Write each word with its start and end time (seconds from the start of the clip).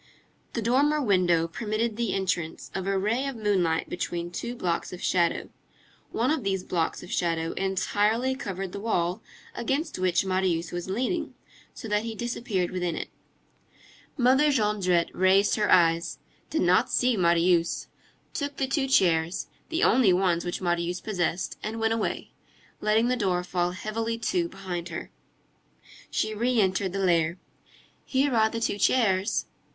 The 0.53 0.63
dormer 0.63 0.99
window 0.99 1.47
permitted 1.47 1.95
the 1.95 2.15
entrance 2.15 2.71
of 2.73 2.87
a 2.87 2.97
ray 2.97 3.27
of 3.27 3.35
moonlight 3.35 3.87
between 3.87 4.31
two 4.31 4.55
blocks 4.55 4.91
of 4.91 4.99
shadow. 4.99 5.49
One 6.11 6.31
of 6.31 6.43
these 6.43 6.63
blocks 6.63 7.03
of 7.03 7.11
shadow 7.11 7.51
entirely 7.51 8.33
covered 8.33 8.71
the 8.71 8.79
wall 8.79 9.21
against 9.53 9.99
which 9.99 10.25
Marius 10.25 10.71
was 10.71 10.89
leaning, 10.89 11.35
so 11.75 11.87
that 11.87 12.01
he 12.01 12.15
disappeared 12.15 12.71
within 12.71 12.95
it. 12.95 13.09
Mother 14.17 14.49
Jondrette 14.51 15.11
raised 15.13 15.53
her 15.57 15.71
eyes, 15.71 16.17
did 16.49 16.63
not 16.63 16.89
see 16.91 17.15
Marius, 17.15 17.85
took 18.33 18.57
the 18.57 18.65
two 18.65 18.87
chairs, 18.87 19.49
the 19.69 19.83
only 19.83 20.11
ones 20.11 20.43
which 20.43 20.61
Marius 20.61 20.99
possessed, 20.99 21.59
and 21.61 21.79
went 21.79 21.93
away, 21.93 22.31
letting 22.79 23.07
the 23.07 23.15
door 23.15 23.43
fall 23.43 23.69
heavily 23.69 24.17
to 24.17 24.49
behind 24.49 24.89
her. 24.89 25.11
She 26.09 26.33
re 26.33 26.59
entered 26.59 26.91
the 26.91 27.05
lair. 27.05 27.37
"Here 28.03 28.33
are 28.33 28.49
the 28.49 28.59
two 28.59 28.79
chairs." 28.79 29.45